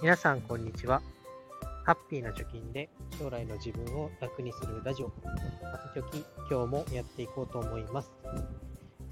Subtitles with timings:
[0.00, 1.02] 皆さん、こんにちは。
[1.84, 5.10] ハッピーな貯金で将来の自分を楽にするラジオ、
[5.74, 8.12] 朝貯金、今日もやっていこうと思います。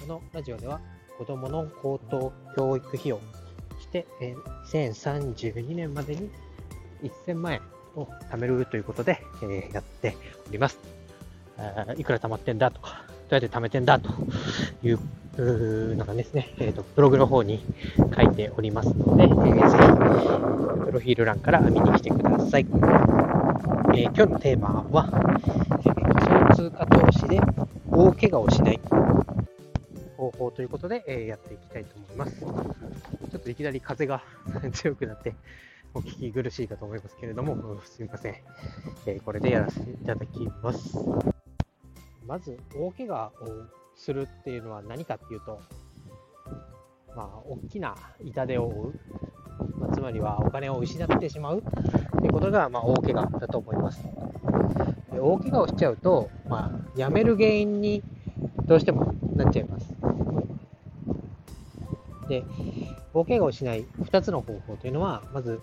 [0.00, 0.80] このラジオでは、
[1.18, 3.20] 子供の高等教育費用、
[3.76, 4.06] そして
[4.72, 6.28] 2032年までに
[7.26, 7.60] 1000万円
[7.94, 10.16] を貯めるということで、えやって
[10.48, 10.80] おります。
[11.96, 14.10] いくら貯まってんだとか、どうやって貯めてんだと
[14.82, 14.98] いう
[15.38, 17.64] うーのがですね、 えーと、ブログの方に
[18.14, 22.66] 書いておりますので、えーぜひ、プロフィール欄から見に来てください。
[23.94, 27.40] えー今日のテーマは、えー仮想通貨投資で
[27.90, 28.80] 大怪我をしない
[30.16, 32.40] 方法ということで、えーやっていきたいと思います。
[32.40, 34.22] ちょっといきなり風が
[34.72, 35.34] 強くなって、
[35.94, 38.34] お聞き苦しいかと思いますけれども、すみません。
[39.06, 40.94] えーこれでやらせていただきます。
[42.26, 45.60] まず、大怪我をするっていうのは何かっていうと、
[47.14, 49.00] まあ、大きな痛手を負う、
[49.78, 51.62] まあつまりはお金を失ってしまう
[52.20, 54.02] ということが、まあ、大怪我だと思います。
[55.12, 58.02] で大怪我をしちゃうと、まあ、やめる原因に
[58.66, 59.94] どうしてもなっちゃいます。
[62.28, 62.44] で、
[63.12, 65.60] 大怪我をしない2つの方法というのは、まず、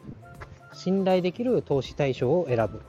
[0.74, 2.82] 信頼できる投資対象を選ぶ。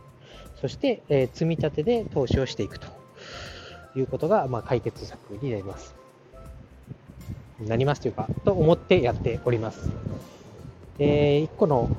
[0.61, 3.00] そして、えー積み立てで投資をしていくと
[3.97, 5.95] いうことが、まあ、解決策になります。
[7.61, 9.91] なりますというか、と思ってやっております。
[10.99, 11.91] で、1個の、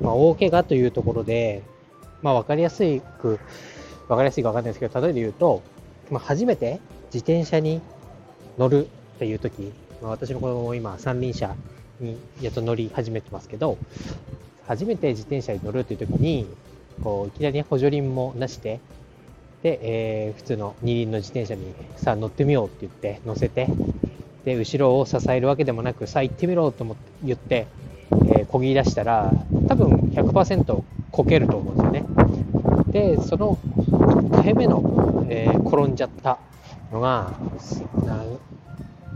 [0.00, 1.62] まあ、大怪我というところで、
[2.22, 2.82] まあ、わかりやす
[3.20, 3.38] く、
[4.08, 5.62] わかりやすいかわかんないですけど、例えで言うと、
[6.10, 7.80] まあ、初めて自転車に
[8.58, 11.56] 乗るっていう時、まあ、私の子供も今三輪車
[12.00, 13.78] にやっと乗り始めてますけど、
[14.66, 16.46] 初めて自転車に乗るっていう時に、
[17.02, 18.80] こういきなり補助輪もなしで、
[19.62, 23.68] で、えー普通の二輪の自転車にさあ乗ってみようって言って乗せて、
[24.44, 27.66] で、後ろを支えるわけでもなく、さあ行ってみろと思って言って、
[28.10, 29.32] えー、漕ぎ出したら、
[29.68, 32.04] 多分100%こけると思うんですよね。
[32.88, 33.58] で、その
[33.88, 36.38] 1回目の、えー転んじゃった
[36.92, 37.32] のが、
[38.04, 38.22] な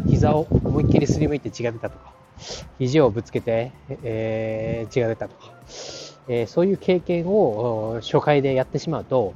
[0.06, 2.12] 膝を思いっきりすりむいて血が出たとか、
[2.78, 3.72] 肘をぶつけて、
[4.04, 5.52] えー血が出たとか、
[6.28, 9.34] えーそういう経験を初回でやってしまうと、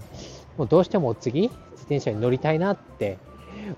[0.61, 1.55] もうどうしても次、自
[1.85, 3.17] 転車に乗りたいなって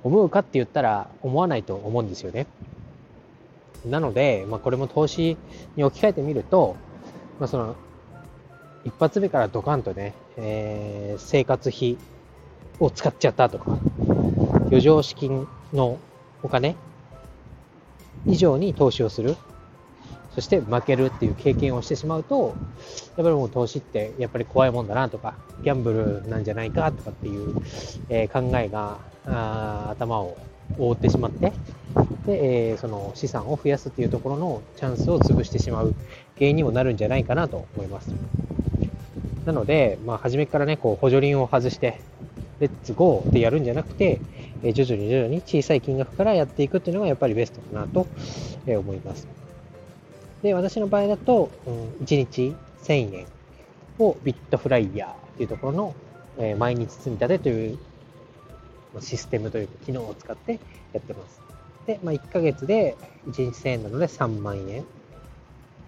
[0.03, 2.48] 思うかって言ったら思わないと思うんですよね。
[3.87, 5.37] なので、まあ、これも投資
[5.76, 6.75] に置き換えてみると、
[7.38, 7.76] まあ、その
[8.84, 11.98] 一発目からドカンとね、えー生活費
[12.81, 13.78] を使っちゃったとか、
[14.66, 16.00] 余剰資金の
[16.42, 16.75] お金
[18.26, 19.37] 以上に投資をする。
[20.34, 22.54] そして負けるっていう経験をしてしまうと、
[23.16, 27.54] やっぱりもう投資ってやっぱり怖いもんだなとか、ギャンブルなんじゃないかとかっていう、
[28.09, 30.37] えー考えがあ頭を
[30.78, 31.53] 覆ってしまって、
[32.26, 35.94] で、えーその資産を増やすっていうところのチャンスを潰してしまう
[36.37, 38.15] 原因にもなるんじゃないかなと思います。
[39.44, 42.00] なので、まあ、初めからね、こう補助輪を外して、
[42.60, 44.21] レッツゴーってやるんじゃなくて、
[44.62, 48.06] えー徐々に徐々に小さい金額からやっていくっていうのがやっぱりベストかなと
[48.66, 49.41] 思います。
[50.42, 53.26] で、私の場合だと、うん、1日1000円
[53.98, 55.94] をビットフライヤーっていうところの、
[56.38, 57.78] え毎日積み立てという
[59.00, 60.58] システムというか機能を使って
[60.92, 61.41] やってます。
[61.86, 62.97] で、まあ、1ヶ月で
[63.28, 64.84] 1日1000円なので3万円。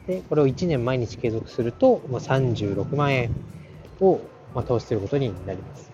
[0.06, 3.30] で、これを1年毎日継続すると、まあ、36万円
[4.00, 4.20] を、
[4.54, 5.90] まあ、投資することになります。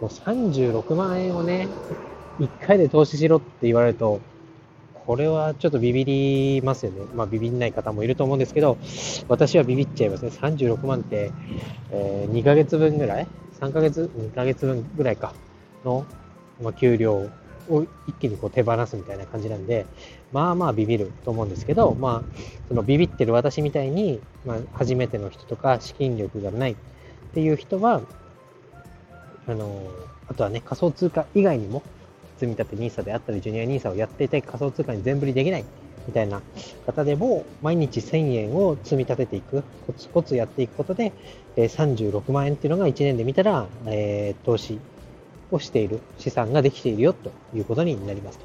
[0.00, 1.68] もう36万円をね、
[2.38, 4.20] 1回で投資しろって言われると、
[5.06, 7.02] これはちょっとビビりますよね。
[7.14, 8.76] まあビビんない方もいると思うんですけど、
[9.28, 10.30] 私はビビっちゃいますね。
[10.30, 11.30] 36万って、
[11.92, 13.26] えー2ヶ月分ぐらい
[13.60, 15.32] ?3 ヶ月 ?2 ヶ月分ぐらいか
[15.84, 16.04] の、
[16.60, 17.30] まあ、給料
[17.68, 19.86] を一気にこう手放すみたいな感じなんで、
[20.32, 22.38] まあまあビビると思うんですけど、まあ、
[22.68, 26.76] そのビビってる私みたいに、まあ、初めての人とか資金力がないっ
[27.32, 28.02] ていう人は、
[29.46, 29.88] あの
[30.28, 31.82] あとはね、仮想通貨以外にも、
[32.38, 35.64] 積立 NISA であったり、ジュニア NISA をやっていて仮想通貨に全振りできない
[36.06, 36.42] みたいな
[36.86, 41.12] 方でも、毎日1000円を積み立てていく、コツコツやっていくことで、
[41.56, 44.78] え36万円っていうのが1年で見たら、えー投資
[45.50, 48.44] をしている、資産ができているよということになりますと。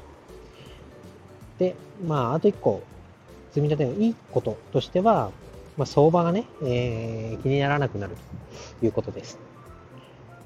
[1.58, 1.74] で、
[2.06, 2.82] まあ、あと1個、
[3.50, 5.30] 積み立てのいいこととしては、
[5.76, 8.16] まあ、相場がね、えー気にならなくなる
[8.80, 9.51] ということです。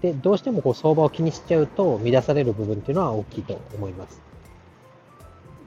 [0.03, 4.21] で、どうしてもこう相場を気にしちゃうと乱される部分っていうのは大きいと思います。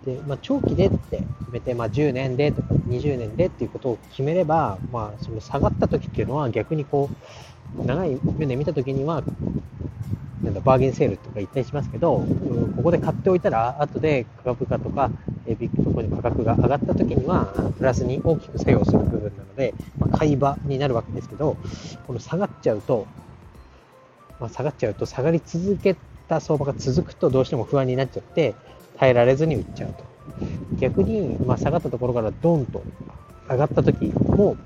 [0.06, 7.10] で、まあ、長期でって決めて、まあ、10年でとか20年でっていうことを決めれば、まあ、その下がった時っていうのは逆にこ
[7.78, 9.24] う、長い目で見た時には、
[10.44, 12.26] なんだバーゲンセールとか言ったりしますけど、
[12.76, 15.12] ここで買っておいたら、後で株価とか、
[15.46, 17.48] えビッグとこに価格が上がった時には、
[17.78, 21.58] プラスに大きく作用する部分なので、まあ、買い場になるわけですけど、
[22.08, 23.06] この下がっちゃうと、
[24.40, 25.96] まあ、下がっちゃうと、下がり続け
[26.28, 28.56] た相場が続くと、どうしても不安になっちゃって、
[28.98, 30.04] 耐えられずに売っちゃうと。
[30.80, 32.86] 逆に、まあ、下がったところからドンと
[33.50, 34.58] 上がった時も、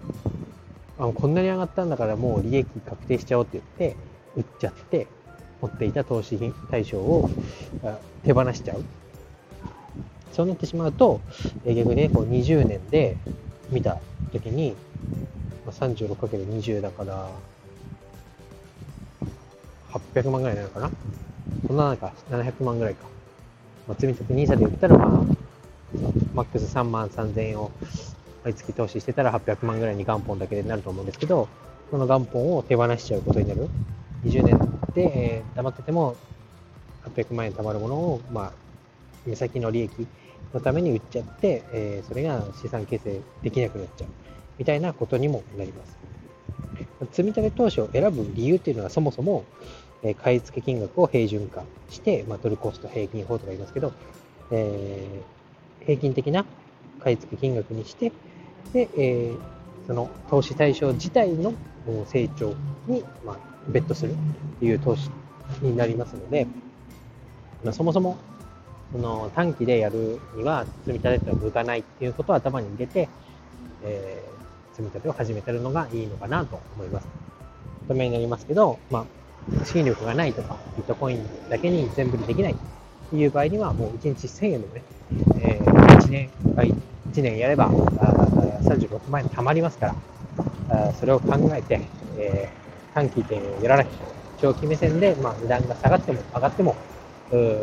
[0.98, 3.98] あこんなに上がったんだからもう利益確定しちゃおうって言って、
[4.36, 5.08] 売っちゃって、
[5.62, 6.38] 持っていた投資
[6.70, 7.30] 対象を
[8.24, 8.84] 手放しちゃう。
[10.34, 11.22] そうなってしまうと、
[11.66, 13.18] 逆にね、こう20年で
[13.72, 13.98] 見た
[14.32, 14.76] 時に、
[15.68, 17.30] 36×20 だから、
[19.94, 20.92] 800万ぐらいなのかな
[21.68, 23.06] そんななんか700万ぐらいか。
[23.88, 25.24] まあ、積み立て NISA で言ったら、まあ、
[26.34, 27.72] マックス3万3000円を
[28.44, 31.48] 毎月投資してたら800万ぐらいに元本だけでなると思うんですけど、
[31.92, 33.70] その元本を手放しちゃうことになる。
[34.26, 34.58] 20年
[34.94, 36.16] で、えー、黙ってても
[37.04, 38.54] 800万円貯まるものを、まあ、
[39.26, 40.08] 目先の利益
[40.54, 44.10] のために売っちゃって、えー、それが資産形成できなくなっちゃう
[44.58, 45.98] みたいなことにもなります。
[47.12, 49.44] 積立投資を選ぶ理由っていうのはそもそも、
[50.04, 53.94] え、買い付け金額を平準化して、まあ、ドルコスト平均法とか言いますけど、
[54.52, 56.46] えー、平均的な
[57.00, 58.12] 買い付け金額にして、
[58.74, 59.38] で、えー、
[59.88, 61.54] その投資対象自体の
[62.06, 62.54] 成長
[62.88, 64.16] に、まあ、ベットするっ
[64.60, 65.10] ていう投資
[65.62, 66.48] になりますので、
[67.64, 68.18] まあ、そもそも
[68.92, 73.10] その短期でやるには積み立てては向かないっていうことを頭に入れて、
[73.84, 77.08] えー、積み立てを始めてるのがいいのかなと思います。
[77.88, 79.06] ためになりますけど、まあ、
[79.66, 82.56] 資金力がないとか、ビットコインだけに全部できないっ
[83.10, 84.84] ていう場合には、もう1日1000円でもね、
[85.42, 86.30] えー、1年、
[87.12, 89.96] 1年やれば36万円貯まりますから、
[90.88, 91.82] あそれを考えて、
[92.18, 92.64] えー
[92.94, 93.90] 短期でやらなきゃ
[94.40, 96.76] 長期目線で、まあ、値段が下がっても上がっても、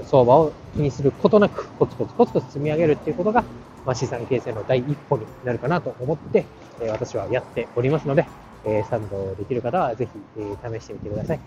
[0.05, 3.45] 相場を気にすることなく、コツコツコツコツ積み上げるっていうことが、
[3.85, 6.47] まあ、資産形成の第一歩になるかなと思って、
[6.81, 8.27] えー、私はやっておりますので、
[8.65, 11.41] えー、賛同できる方はぜひ、え、試してみてください。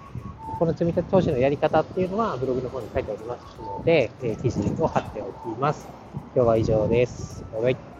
[0.59, 5.87] この積み立て投資のやり方っていうのはブログの方に書いておりますので、え、記事を貼っておきます。
[6.35, 7.45] 今日は以上です。
[7.51, 7.92] バイバイ。